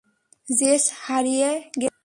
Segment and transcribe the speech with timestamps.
[0.47, 1.49] JS হারিয়ে
[1.81, 1.91] গেছে।